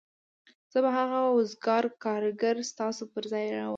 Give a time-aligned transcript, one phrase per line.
[0.71, 3.69] زه به هغه وزګار کارګر ستاسو پر ځای راوړم